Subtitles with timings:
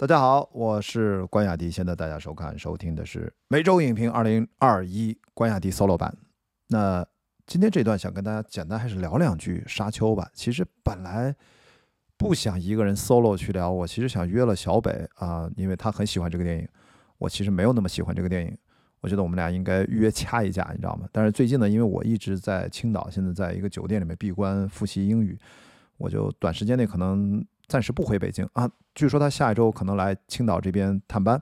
[0.00, 1.68] 大家好，我是关雅迪。
[1.68, 6.16] 现在大家收看、收听的是每周影评二零二一关雅迪 solo 版。
[6.68, 7.04] 那
[7.48, 10.30] 今天这段想跟大家简单还是聊两句《沙丘》吧。
[10.32, 11.34] 其实本来
[12.16, 16.68] 不想一个人 solo 去聊，我其实想约了小北啊，因为他很喜欢这个电影。
[17.18, 18.56] 我其实没有那么喜欢这个电影，
[19.00, 21.08] 我觉得我们俩应该约掐一架，你知道吗？
[21.10, 25.36] 但是最近呢，因为我一直在青岛，现在在一个酒店里面闭关复习英语，
[25.96, 27.44] 我就短时间内可能。
[27.68, 31.40] 暂时不回北京啊，据说他下一周可能来青岛这边探班，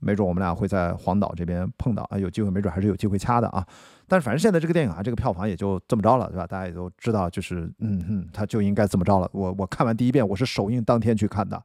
[0.00, 3.64] 没准我们俩会在黄岛这边碰到啊，有机会没准还是有机会掐的啊。
[4.08, 6.46] 但是反正现在这个电影啊，这个票房也就这么着了，对吧？
[6.46, 9.30] 大家也都知道，就是嗯嗯，他就应该这么着了。
[9.32, 11.62] 我我看完第一遍，我是首映当天去看的，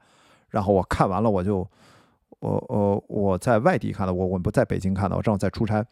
[0.49, 1.67] 然后我看完了，我就
[2.39, 5.83] 我我我在外地看的，我我不在北京看的，我正好在出差。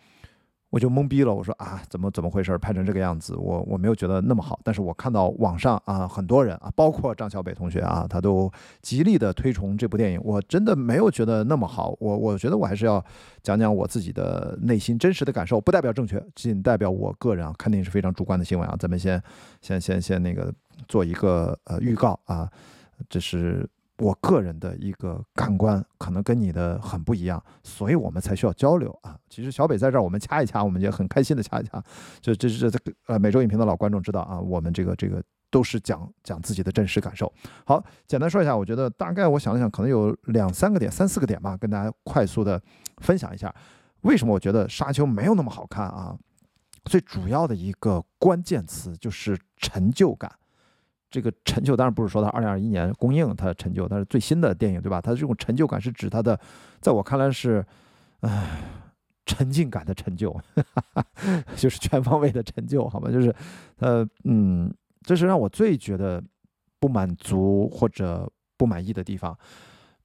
[0.72, 4.58] 我就懵逼了，我说啊，怎么怎么回事，拍成这个样子，我我没有觉得那么好。
[4.64, 8.50] 但是我看到网上啊，很多人啊，包括张小北同学啊，他都
[8.82, 11.94] 极力的推崇这部电影，我真的没有觉得那么好。
[12.00, 13.04] 我我觉得我还是要
[13.44, 18.74] 讲讲我自己的内心真实的感受，不代表正确，仅代表我个人啊，看电影是非常主观的行为啊。
[18.80, 19.22] 咱们先
[19.62, 20.54] 先先先那个
[20.88, 22.50] 做一个呃预告啊，
[23.10, 23.70] 这是。
[24.02, 29.16] 我个人的一个感官可能跟你的很不一样，所以我们才需要交流啊。
[29.30, 31.80] 其实小北在这儿，我们掐一掐，我们也很开心的掐一掐。
[32.20, 37.32] 就这这这呃，每周影评的老观众知道啊，我们这个这个都是讲讲自己的真实感受。
[37.64, 42.60] 好，简单说一下，我觉得大概我想了想，可能有两三个点、三四个点吧，跟大家快速的
[43.04, 43.54] 分享一下，
[44.02, 46.18] 为什么我觉得《沙丘》没有那么好看啊？
[46.86, 50.32] 最主要的一个关键词就是成就感。
[51.12, 55.02] 这个成就当然不是说它二零二一年公映它的成就，它是最新的电影，对吧？
[55.02, 56.40] 它这种成就感是指它的，
[56.80, 57.64] 在我看来是，
[58.22, 58.62] 唉，
[59.26, 60.34] 沉浸感的成就，
[61.58, 63.12] 就是全方位的成就，好吗？
[63.12, 63.36] 就是，
[63.80, 66.24] 呃，嗯，这是让我最觉得
[66.80, 69.38] 不满足或者不满意的地方。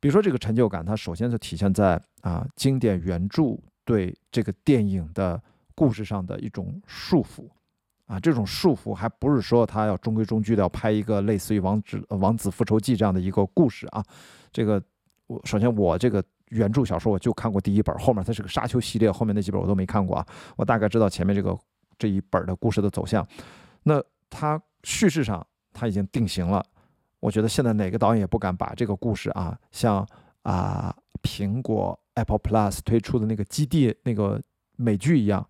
[0.00, 5.40] 比如说这个成就感，它首先就体现在啊，经典原著对这个电影的
[5.74, 7.48] 故事上的一种束缚。
[8.06, 14.02] 啊，这种束缚还不是说他要中规中矩的要拍一个类似于《王子王子复仇记》这样的一个故事啊。
[14.52, 14.80] 这个
[15.26, 20.26] 我首先我这个原著小说我就看过第一本，后面它是个沙丘系列，后面那几本我都没看过啊。
[20.56, 21.58] 我大概知道前面这个
[21.98, 23.26] 这一本的故事的走向。
[23.82, 24.00] 那
[24.30, 26.64] 它叙事上它已经定型了，
[27.18, 30.06] 我觉得现在哪个导演也不敢把这个故事啊，像
[30.42, 30.94] 啊
[31.24, 34.40] 苹果 Apple Plus 推出的那个基地那个
[34.76, 35.44] 美剧一样。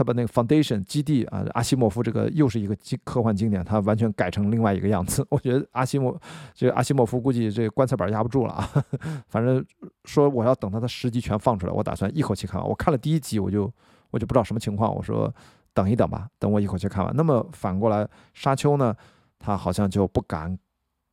[0.00, 2.74] 他把那个 Foundation 基地啊，阿西莫夫这个又是一个
[3.04, 5.22] 科幻经典，他完全改成另外一个样子。
[5.28, 6.18] 我觉得阿西莫
[6.54, 8.66] 这个阿西莫夫估计这个棺材板压不住了啊。
[9.28, 9.62] 反正
[10.06, 12.66] 说我要等他的十集全放出来，我打算一口气看完。
[12.66, 13.70] 我看了第一集，我就
[14.10, 14.90] 我就不知道什么情况。
[14.94, 15.30] 我说
[15.74, 17.14] 等一等吧，等我一口气看完。
[17.14, 18.96] 那么反过来，沙丘呢，
[19.38, 20.58] 他好像就不敢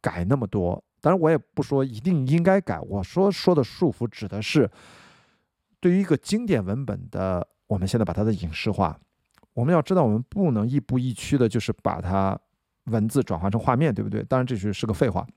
[0.01, 0.81] 改那么多。
[1.01, 2.79] 当然我也不说一定应该改。
[2.79, 4.71] 我说说的束缚指的是
[5.81, 7.45] 对于一个经典文本的。
[7.67, 8.97] 我们现在把它的影视化，
[9.53, 12.39] 我们要知道，我们不能亦步亦趋的，就是把它
[12.85, 14.23] 文字转化成画面，对不对？
[14.23, 15.27] 当然，这是是个废话。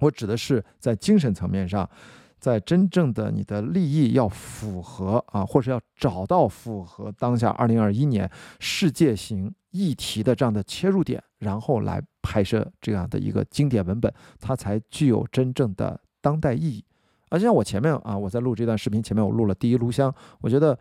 [0.00, 1.88] 我指的是在精神层面上，
[2.38, 16.84] 在真正的你的利益要符合啊，或者要找到符合当下二零二一年世界型议题的这样的切入点，然后来拍摄这样的一个经典文本，它才具有真正的当代意义。
[17.28, 20.76] 而像我前面啊，我在录这段视频前面，我录了第一炉香，我觉得。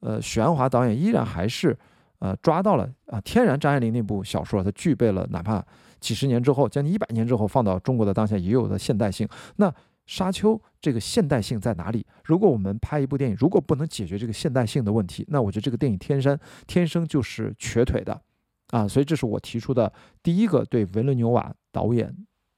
[0.00, 1.76] 呃，许鞍华导演依然还是，
[2.18, 5.64] 呃，抓到了啊，天然张爱玲那部小说，它具备了哪怕
[6.00, 9.28] 几十年之后，将近一百年之后放到中国的当下也有的现代性。
[9.56, 9.72] 那
[10.06, 12.04] 沙丘这个现代性在哪里？
[12.24, 18.20] 如果我们拍一部电影，如果不能解决这个现代性的问题，那我觉得这个电影天生天生就是瘸腿的，
[18.70, 22.12] 啊，所以这是我提出的第一个对维伦纽瓦导演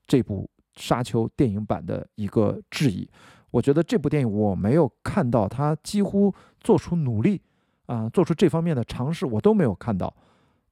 [0.07, 3.07] 这部沙丘电影版的一个质疑。
[3.53, 7.41] 我觉得这部电影我没有看到他几乎做出努力
[7.87, 10.13] 啊，做出这方面的尝试，我都没有看到。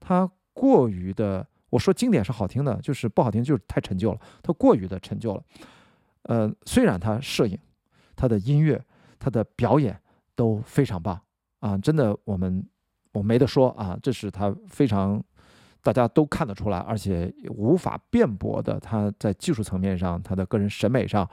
[0.00, 4.18] 他过于的，我说经典是好听的，就是不好听就是太陈旧了。
[4.42, 5.42] 他过于的陈旧了。
[6.22, 7.58] 呃，虽然他摄影、
[8.16, 8.82] 他的音乐、
[9.18, 10.00] 他的表演
[10.34, 11.20] 都非常棒
[11.58, 12.66] 啊，真的我们
[13.12, 15.22] 我没得说啊，这是他非常
[15.82, 18.80] 大家都看得出来，而且无法辩驳的。
[18.80, 21.28] 他在技术层面上，他的个人审美上。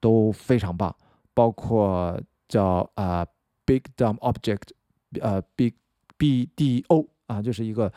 [0.00, 0.94] 都非常棒，
[1.34, 3.26] 包括叫啊
[3.64, 4.62] Big Dumb Object，
[5.20, 5.74] 呃 Big
[6.16, 7.92] B D O 啊，就是一个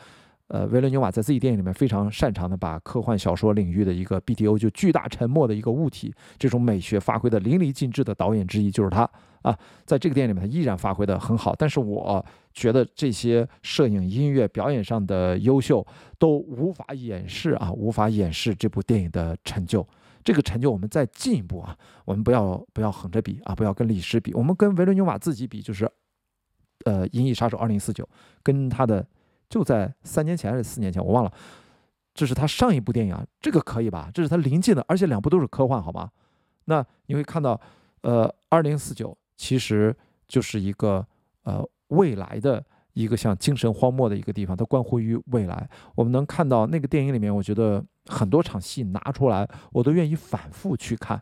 [0.48, 9.08] 呃维伦纽瓦在自己电影里面非常擅长的把科幻小说领域的一个 B D O 就巨大沉默的一个物体这种美学发挥的淋漓尽致的导演之一就是他
[9.42, 12.24] 啊，在这个电影里面他依然发挥的很好，但是我
[12.54, 15.86] 觉得这些摄影、音乐、表演上的优秀
[16.18, 19.86] 都无法掩饰啊，无法掩饰这部电影的成就。
[20.24, 21.76] 这个成就我们再进一步啊，
[22.06, 25.84] 我们不要不要横着比啊，不要跟李师比，我们跟维伦纽瓦自己比，就是
[26.86, 28.02] 呃《银翼杀手二零四九》，
[28.42, 29.06] 跟他的
[29.50, 31.32] 就在三年前还是四年前，我忘了，
[32.14, 34.10] 这是他上一部电影啊，这个可以吧？
[34.14, 36.10] 这是他临近的，而且两部都是科幻，好吧？
[36.64, 37.60] 那你会看到，
[38.00, 39.94] 呃，二零四九其实
[40.26, 41.06] 就是一个
[41.42, 42.64] 呃未来的。
[42.94, 45.68] 一个像精神荒漠的一个地方，它关乎于未来。
[45.94, 51.20] 我们能看到那个电影里面，我觉得很多场戏拿出来，我都愿意反复去看。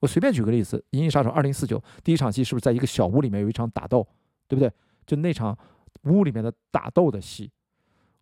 [0.00, 4.06] 我随便举个例子，《银翼杀手二零四九》第一场戏是不是在一个小屋里面有一场打斗，
[4.48, 4.70] 对不对？
[5.06, 5.56] 就那场
[6.04, 7.50] 屋里面的打斗的戏，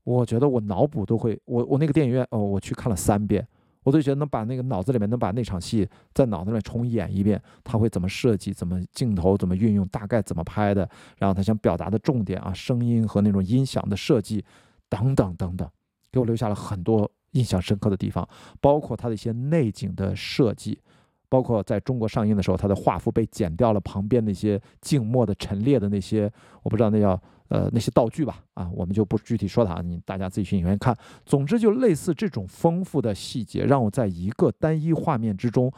[0.04, 3.46] 我觉得我脑补都会，我我那个电影院哦，我去看了三遍。
[3.82, 10.88] 我都觉得能把那个脑子里面能把那场戏在脑子里面重演一遍，他会怎么设计，怎么镜头怎么运用，大概怎么拍的，
[11.18, 14.44] 然后他想表达的重点啊，声音和那种音响的设计
[14.88, 15.68] 等等等等，
[16.12, 18.28] 给我留下了很多印象深刻的地方，
[18.60, 20.78] 包括他的一些内景的设计，
[21.28, 26.30] 包括在中国上映的时候，他的画幅被剪掉了，旁边那些静默的陈列的那些，
[26.62, 27.20] 我不知道那叫。
[27.50, 30.96] 呃，那些道具吧，啊，我们就不具体说它，你大家自己去影院看。
[31.26, 35.68] 总之，就类似这种丰富的细节，让我在一个单一画面之中，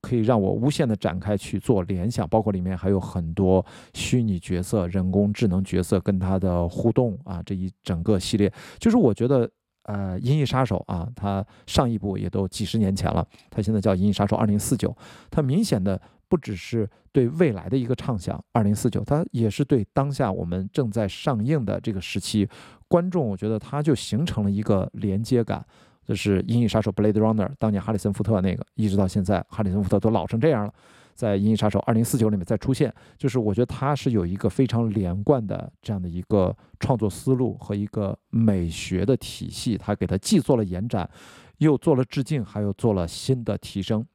[0.00, 9.50] 可以让我无限的展开去做联想，包括里面还有很多虚拟角色、人工智能角色跟它的互动啊，这一整个系列，就是我觉得，
[9.82, 14.90] 呃，《银翼杀手》啊，它上一部也都几十年前了，它现在叫《银翼杀手二零四九》，
[15.28, 16.00] 它明显的。
[16.28, 22.48] 不只是对未来的一个畅想，二零四九，它也是对当下我们正在上映的这个时期，
[22.88, 25.64] 观众我觉得它就形成了一个连接感。
[26.04, 30.72] 就是《银翼杀手》（Blade Runner），当年哈里森福特那个，一直到现在，哈里森福特都老成这样了，
[31.14, 41.10] 在《银翼杀手》二零四九里面再出现，就是我觉得它是有一个非常连贯的这样的一个创作思路和一个美学的体系，它给它既做了延展，
[41.58, 44.06] 又做了致敬，还有做了新的提升。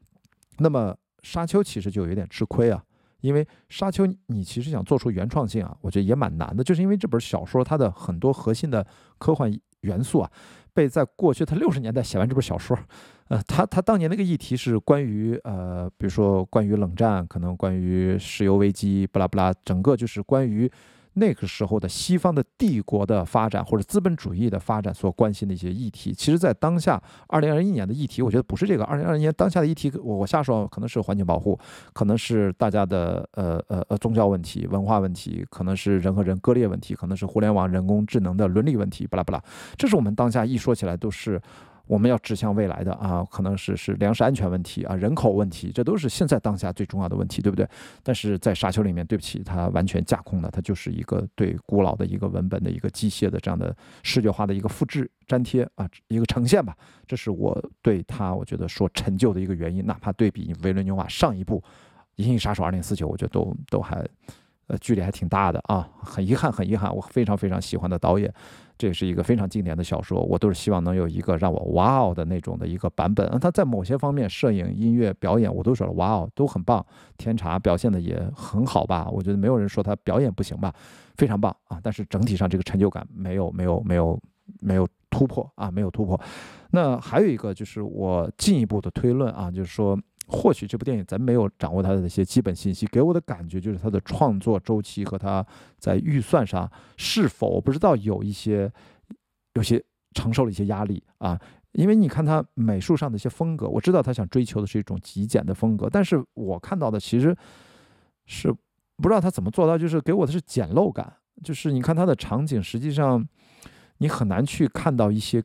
[0.59, 0.95] 那么。
[1.21, 2.83] 沙丘其实就有点吃亏啊，
[3.21, 8.85] 因为沙丘你其实想做出原创性啊，我觉得也蛮难的，就是因为这本小说它的很多核心的
[9.17, 9.51] 科幻
[9.81, 10.31] 元素啊，
[10.73, 12.77] 被在过去他六十年代写完这本小说，
[13.29, 20.71] 呃，他他当年那个议题是关于呃，比如说关于冷战，可能关于石油危机，不拉不拉，整个就是关于。
[21.13, 28.83] 那个时候的西方的帝国的发展或者资本主义的发展所关心的一些议题，其实，在当下二零二一年的议题，我觉得不是这个。
[28.85, 31.59] 二零二一年当下的议题，我我瞎说，可能是环境保护，
[31.93, 39.43] 可能是大家的呃呃呃宗教问题、文化问题，可能是人和人割裂问题，可能是互联网、人工智能的伦理问题，巴拉巴拉。
[39.75, 41.41] 这是我们当下一说起来都是。
[41.91, 47.67] 我们要指向未来的啊，可能是是粮食安全问题啊，人口问题，这都是现在当下最重要的问题，对不对？
[48.01, 56.73] 但是在沙丘里面，对不起，它完全架空了，它就是一个对古老的一个文本的一个机械的这样的视觉化的一个复制粘贴啊，一个呈现吧。
[57.05, 59.85] 这是我对它我觉得说陈旧的一个原因。
[59.85, 61.59] 哪怕对比维伦纽瓦上一部
[62.23, 64.07] 《银翼杀手二零四九》，我觉得都都还
[64.67, 68.33] 呃距离还挺大的啊，很遗憾，很遗憾，我非常非常喜欢的导演。
[68.81, 73.29] 这也是一个非常经典的小说，我都是希望能有一个让我哇哦的那种的一个版本。
[73.39, 76.83] 它在某些方面，摄影、音乐、表演，我都说了哇哦，都很棒。
[77.15, 79.07] 天茶表现的也很好吧？
[79.11, 80.73] 我觉得没有人说他表演不行吧，
[81.15, 81.79] 非常棒啊！
[81.83, 84.19] 但是整体上这个成就感没有没有没有
[84.61, 86.19] 没有突破啊，没有突破。
[86.71, 89.95] 那还有一个就是我进一步的推论啊，就是说。
[90.31, 95.45] 或许这部电影咱没有掌握它的一些基本信息，给我的感觉就是它的创作周期和它
[95.77, 98.71] 在预算上是否不知道有一些
[99.55, 99.83] 有些
[100.13, 101.37] 承受了一些压力啊。
[101.73, 107.35] 因为你看它美术上的一些风格，我知道他想追求的是一种极简的风格，但是我看到的其实
[108.25, 108.51] 是
[108.97, 113.25] 不知道他怎么做到，就是给我的是简陋感，就是你看它的场景，实际上
[113.97, 115.41] 你很难去看到一些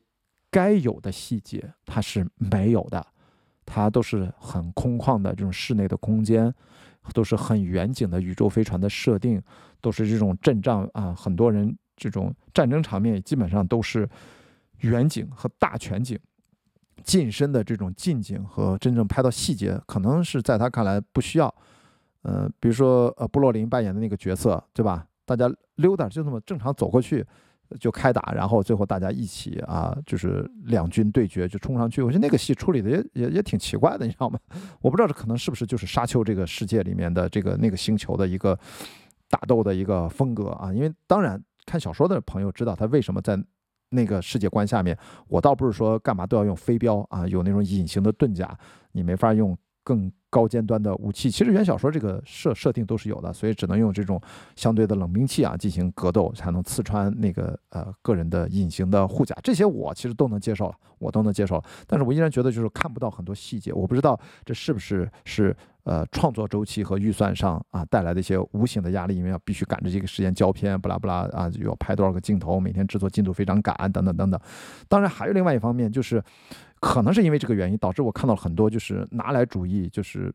[0.50, 3.06] 该有的细节，它是没有的。
[3.66, 6.54] 它都是很空旷的这种室内的空间，
[7.12, 9.42] 都是很远景的宇宙飞船的设定，
[9.80, 14.08] 都是这种阵仗啊，很多人这种战争场面基本上都是
[14.80, 16.18] 远景和大全景，
[17.02, 21.54] 近身的这种近景和真正拍到细节，可能是在他看来不需要。
[22.22, 25.06] 呃，比如说呃，布洛林扮演的那个角色，对吧？
[25.24, 27.24] 大家溜达就这么正常走过去。
[27.80, 32.02] 就开打，然后最后大家一起啊，就是两军对决，就冲上去。
[32.02, 34.38] 我觉得那个戏处理的也也也挺奇怪的，你知道吗？
[34.80, 38.58] 我不知道这可能是不是就是沙丘这个世界里面的这个那个星球的一个
[39.28, 40.72] 打斗的一个风格啊。
[40.72, 43.38] 因为当然看小说的朋友知道他为什么在
[43.90, 44.96] 那个世界观下面。
[45.28, 48.56] 我倒不是说干嘛都要用飞镖啊，有那种隐形的盾甲，
[48.92, 49.56] 你没法用
[49.86, 51.30] 更高尖端的武器。
[51.30, 54.20] 其实原小说这个设设定都是有的，所以只能用这种
[54.56, 59.32] 相对的冷兵器啊进行格斗，才能刺穿那个呃个人的隐形的护甲。
[59.44, 61.64] 这些我其实都能接受了，我都能接受了。
[61.86, 65.56] 但是我依然觉得就是看不到很多细节，我不知道这是不是是。
[65.86, 74.40] 呃，创作周期和预算上啊带来的一些无形的压力，因为要必须赶着这个时间胶片，不拉不拉啊，就要拍多少个镜头，每天制作进度非常赶，等等等等。
[74.88, 76.20] 当然，还有另外一方面，就是
[76.80, 80.34] 可能是因为这个原因，导致我看到了很多就是拿来主义，就是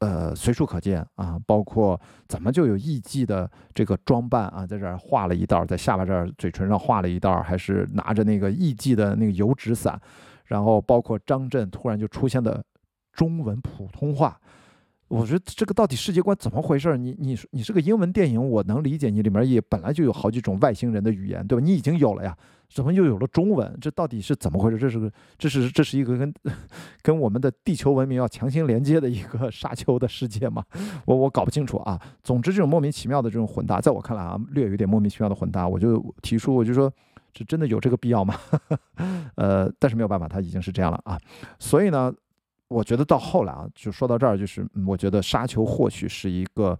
[0.00, 9.96] 呃随处可见啊，包括怎么就有艺伎的这个装扮啊，在这儿画了一道，在下巴这儿嘴唇上画了一道，还是拿着那个艺伎的那个油纸伞，
[10.46, 12.64] 然后包括张震突然就出现的
[13.12, 14.36] 中文普通话。
[15.08, 16.96] 我觉得这个到底世界观怎么回事？
[16.98, 21.64] 你你你是个英文电影，我能理解你里面也本来就有好几种外星人的语言，对吧？
[21.64, 22.36] 你已经有了呀，
[22.68, 23.74] 怎么又有了中文？
[23.80, 24.76] 这到底是怎么回事？
[24.76, 26.34] 这是个这是这是一个跟
[27.00, 30.62] 跟我们的地球文明要强行连接的一个 沙丘的世界吗？
[31.06, 31.98] 我我搞不清楚啊。
[32.22, 36.92] 总之，这种莫名其妙的这种混搭，在我看来啊，略有点莫名其妙的混搭，我就提出，我就说，
[37.32, 38.34] 这真的有这个必要吗？
[39.36, 41.18] 呃，但是没有办法，它已经是这样了啊，
[41.58, 42.12] 所以呢。
[42.68, 46.78] 我觉得到后来啊，就说到这儿，就是我觉得《沙丘》或许是一个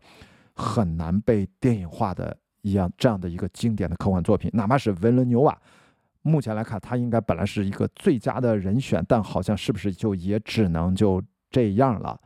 [0.54, 4.50] 很难被电影化的一样这样的一个经典的科幻作品。
[4.52, 5.59] 哪怕是维伦纽瓦，
[6.21, 12.21] 目前来看，他应该本来是一个最佳的人选，但好像是不是就也只能就这样了？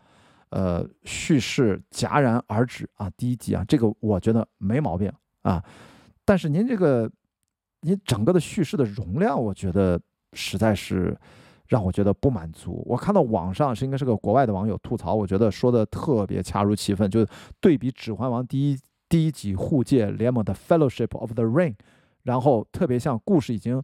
[0.50, 5.08] 呃，叙事戛然而止啊，第一集啊，这个我觉得没毛病
[5.42, 5.62] 啊。
[6.24, 7.08] 但是您这个，
[7.82, 10.00] 您整个的叙事的容量，我觉得
[10.32, 11.16] 实在是。
[11.72, 12.82] 让我觉得不满足。
[12.86, 17.26] 我看到网上是应该是个国外的网友吐槽，我觉得说的特别恰如其分，就是
[17.60, 21.74] 对比《指环王》第一第一集护戒联盟的 Fellowship of the Ring，
[22.24, 23.82] 然后特别像故事已经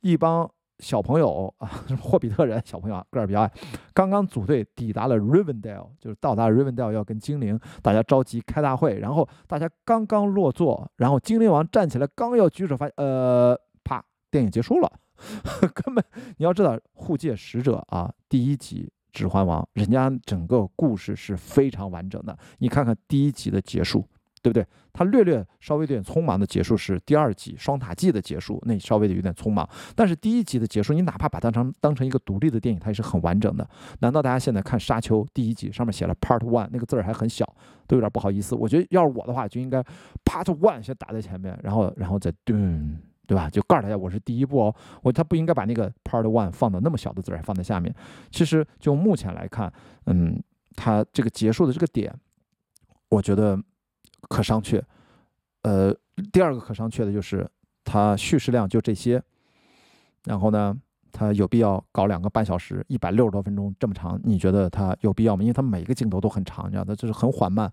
[0.00, 1.68] 一帮小朋友啊，
[2.00, 3.52] 霍比特人小朋友个儿比较矮，
[3.92, 13.54] 刚刚组队抵达了 Rivendell，就是到达 Rivendell 要跟精灵大家召集开大会，然后大家刚刚落座，然后精灵王站起来刚要举手发呃，
[13.84, 14.90] 啪，电影结束了。
[15.74, 16.04] 根本
[16.36, 22.36] 你要知道，护戒使者啊，第一集《指环王》，人家整个故事是非常完整的。
[22.58, 24.06] 你看看第一集的结束，
[24.42, 24.66] 对不对？
[24.92, 29.68] 它略略稍微有点匆忙的结束是第二集《双塔记》的结束，那稍微的有点匆忙。
[29.94, 33.68] 但是第一集的结束，你哪怕把它当当成一个独立的电影，它也是很完整的。
[34.00, 37.44] 难道大家现在看《沙丘》第一集上面写了 Part One，那个字儿还很小，
[37.86, 38.56] 都有点不好意思？
[38.56, 39.80] 我觉得要是我的话，就应该
[40.24, 43.00] Part One 先打在前面，然后然后再顿。
[43.28, 43.50] 对吧？
[43.50, 44.74] 就告诉大家，我是第一步哦。
[45.02, 47.94] 我他不应该把那个 Part One 放到那么小的字儿放在下面。
[48.30, 49.70] 其实就目前来看，
[50.06, 50.42] 嗯，
[50.74, 52.10] 他这个结束的这个点，
[53.10, 53.62] 我觉得
[54.30, 54.82] 可商榷。
[55.60, 55.94] 呃，
[56.32, 57.46] 第二个可商榷的就是
[57.84, 59.22] 它叙事量就这些。
[60.24, 60.74] 然后呢，
[61.12, 64.18] 它有必要搞两个半小时，一百六十多分钟这么长？
[64.24, 65.42] 你觉得它有必要吗？
[65.42, 67.70] 因为它每一个镜头都很长，你知道，它就是很缓慢。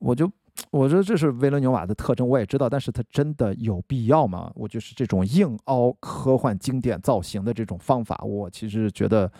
[0.00, 0.28] 我就。
[0.70, 4.50] 我觉得这是维伦纽瓦的特征，我也知道，但是它真的有必要吗？
[4.54, 9.30] 我就是这种硬凹科幻经典造型的这种方法，我其实觉得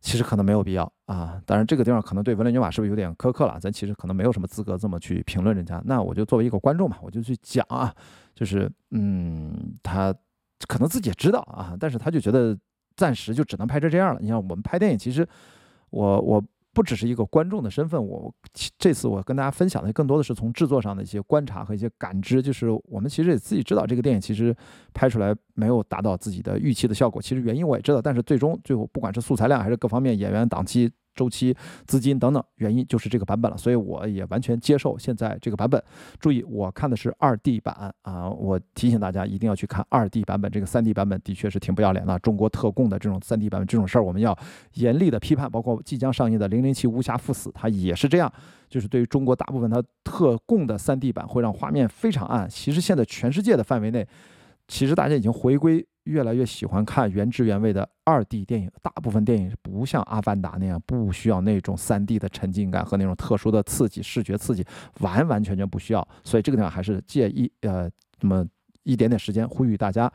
[0.00, 1.40] 其实可能没有必要啊。
[1.46, 3.58] 当然，这个地方可能对维伦纽瓦是不是有点苛刻了？
[3.58, 5.82] 咱其实可能没有什么资格这么去评论人家。
[5.86, 7.94] 那我就作为一个观众嘛，我就去讲啊，
[8.34, 10.14] 就是嗯，他
[10.66, 12.56] 可能自己也知道啊，但是他就觉得
[12.96, 14.20] 暂时就只能拍成这样了。
[14.20, 15.26] 你像我们拍电影，其实
[15.90, 16.44] 我我。
[16.72, 18.32] 不只是一个观众的身份，我
[18.78, 22.40] 这次我跟大家分享的更多的是从制作上的一些观察和一些感知。
[22.40, 24.54] 就是我们其实也自己知道，这个电影其实
[24.94, 27.20] 拍出来没有达到自己的预期的效果。
[27.20, 30.90] 其实原因我也知道，但是最终最后不管是素材量还是各方面演员档期。
[31.18, 31.52] 周期、
[31.84, 35.82] 资金等等原因就是这个版本了，所以我也完全接受现在这个版本。
[36.20, 38.30] 注意，我看的是二 D 版啊！
[38.30, 42.16] 我提醒大家一定要去看二 D 版本，这个三 D 版本的确是挺不要脸的。
[42.20, 44.38] 中国特供的这种三 D 版本这种事儿，我们要
[44.74, 45.50] 严厉的批判。
[45.50, 48.32] 包括即将上映的《零零七：无暇赴死》，它也是这样，
[48.68, 52.48] 就是对于中国大部分它特供的三 D 版会让画面非常暗。
[52.48, 54.06] 其实现在全世界的范围内，
[54.68, 55.84] 其实大家已经回归。
[56.08, 64.64] 越来越喜欢看原汁原味的二 D 电影，大部分电影不像《阿凡达》那样不需要那种三 D 的沉浸感和那种特殊的刺激、视觉刺激，
[65.00, 66.08] 完完全全不需要。
[66.24, 67.88] 所以这个地方还是借一呃
[68.20, 68.46] 那么
[68.84, 70.10] 一点点时间，呼吁大家，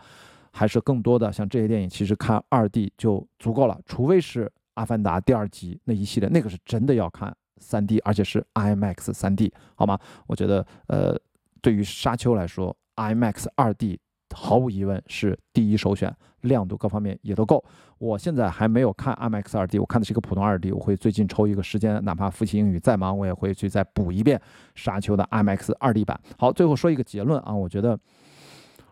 [0.52, 3.80] 还是更多的像这些电影，其实看二 D 就足够了。
[3.86, 10.00] 除非是《阿凡达》第二集那一系列，那个是真的要看三 D，而且是 IMAX 三 D，好吗？
[10.26, 11.16] 我觉得呃，
[11.62, 14.00] 对于《沙丘》来说，IMAX 二 D。
[14.34, 17.64] 毫无疑问是第一首选，亮度各方面也都够。
[17.98, 20.74] 我现在还没有看 IMAX 2D，我看的是一个普通 2D。
[20.74, 24.38] 我会最近抽一个时间，哪怕复习英语再忙，我也会去再补一遍
[24.76, 26.20] 《沙丘》的 IMAX 2D 版。
[26.38, 27.98] 好，最后说一个结论啊，我觉得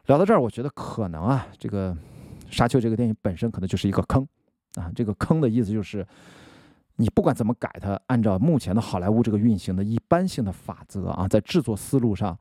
[0.05, 1.93] 聊到这儿，我觉得可能啊，这个
[2.49, 4.25] 《沙丘》这个电影本身可能就是一个坑
[4.75, 4.91] 啊。
[4.95, 6.05] 这个坑的意思就是。
[6.97, 12.37] 你不管怎么改它，按照目前的好莱坞这个运行的一般性的法则啊，在制作思路上。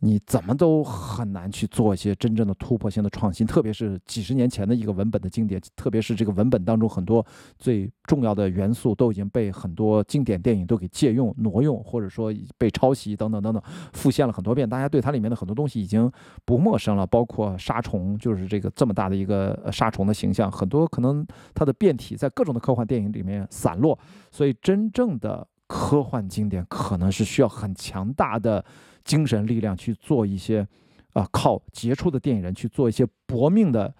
[0.00, 7.24] 你怎么都很难去做一些真正的突破性的创新，特别是几十年前的一个文本的经典，特别是这个文本当中很多
[7.58, 13.60] 最重要的元素都已经被很多经典电影都给借用、挪用，或者说被抄袭等等等等，
[13.92, 16.10] 复现了很多遍，大家对它里面的很多东西已经
[16.44, 23.98] 不陌生了，包括杀虫，就是这个这么大的一个杀虫的形象，很多可能它的变体在各种的科幻电影里面散落，
[24.30, 28.64] 所以真正的科幻经典可能是需要很强大的。
[29.04, 30.68] 精神力量去做一些，
[31.14, 33.90] 啊，靠杰出的电影人去做一些搏命的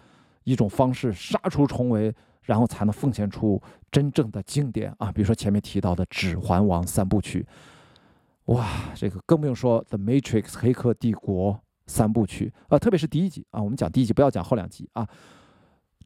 [0.45, 3.59] 一种方式，杀出重围，然后才能奉献出
[3.91, 5.11] 真正的经典啊！
[5.11, 7.47] 比如说前面提到的《指环王》三部曲，
[8.47, 15.03] 哇，这个更不用说《The Matrix》黑客帝国三部曲啊，特别是第一集啊，我们讲第一集，不要讲后两集啊，《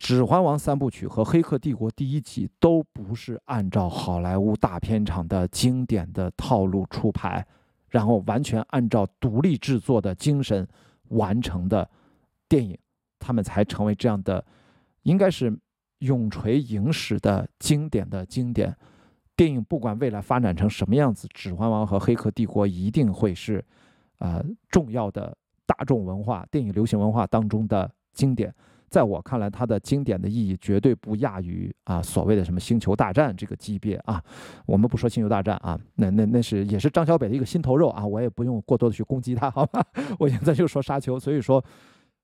[0.02, 7.47] 指环王》三部曲和《黑客帝国》第一集都不是按照好莱坞大片场的经典的套路出牌。
[7.88, 10.66] 然后完全按照独立制作的精神
[11.11, 11.88] 完成的
[12.49, 12.76] 电影，
[13.21, 14.44] 他们才成为这样的，
[15.02, 15.56] 应该是
[15.99, 18.76] 永垂影史的经典的经典
[19.37, 19.62] 电影。
[19.62, 23.64] 不管未来发展成什么样子，《指环王》和《黑客帝国》一定会是
[24.18, 28.52] 呃重要的大众文化、电影流行文化当中的经典。
[28.92, 34.22] 在我看来，它的经典的意义绝对不亚于啊所谓的什么星球大战这个级别啊。
[34.66, 39.82] 我们不说星球大战啊，那那那是也是张小北的一个心头肉啊，我也不用过多的去攻击他，好吧？
[40.20, 41.64] 我现在就说沙丘，所以说，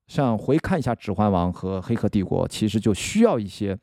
[0.08, 3.75] 像回看一下《指环王》和《黑客帝国》，其实就需要一些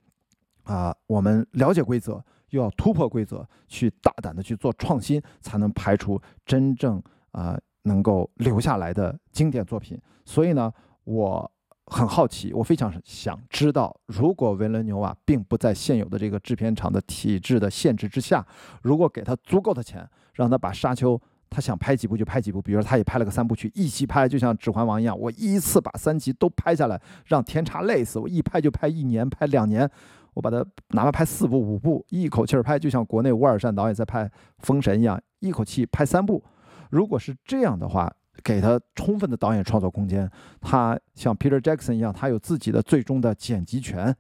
[0.66, 7.02] 啊，我们了解规则，又要突破规则，去大胆的去做创新，才能排除真正
[7.32, 10.00] 啊能够留下来的经典作品。
[10.24, 10.72] 所以呢，
[11.06, 11.52] 我。
[11.88, 18.46] 很好奇，我非常想知道，如果维伦纽瓦并不在现有的这个制片厂的体制的限制之下，
[18.82, 21.16] 如果给他足够的钱，让他把《沙丘》，
[21.50, 29.88] 他想拍几部就拍几部，比如说他也拍了个三部曲，一起拍，就像《指环王》一样，我一次把三集都拍下来，让天差累死，我一拍就拍一年，拍两年，
[30.34, 34.26] 我把它哪怕拍四部五部，一口气儿拍，就像国内乌尔善导演在拍
[34.58, 36.44] 《封神》一样，一口气拍三部。
[36.90, 38.12] 如果是这样的话，
[38.44, 40.30] 给他充分的导演创作空间，
[40.62, 44.16] 他像 Peter Jackson 一样，他有自己的最终的剪辑权，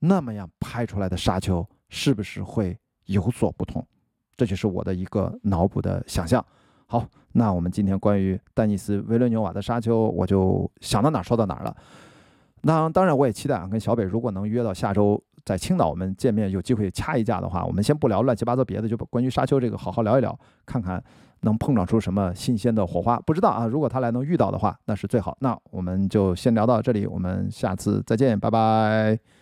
[0.00, 3.86] 那么样拍出来的《沙丘》是不是会有所不同？
[4.36, 6.44] 这就是我的一个脑补的想象。
[6.86, 11.74] 好，那我们今天关于丹尼斯·维伦纽瓦的《沙丘》，我就想到哪儿说到哪儿了。
[12.62, 21.02] 那当然，我也期待啊，跟小北如果能约到下周在青岛我们见面，有机会掐一架的话，我们先不聊乱七八糟别的，就把关于《沙丘》这个好好聊一聊，看看。
[21.44, 23.16] 能碰撞出什么新鲜的火花？
[23.20, 23.66] 不知道啊。
[23.66, 25.36] 如果他来能遇到的话，那是最好。
[25.40, 29.33] 那我们就先聊到这里，我们下次再见，拜拜。